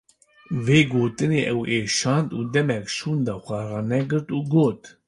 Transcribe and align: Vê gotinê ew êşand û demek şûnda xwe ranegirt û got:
Vê 0.65 0.79
gotinê 0.91 1.41
ew 1.51 1.59
êşand 1.77 2.29
û 2.37 2.39
demek 2.53 2.85
şûnda 2.95 3.35
xwe 3.45 3.59
ranegirt 3.69 4.27
û 4.37 4.39
got: 4.53 4.81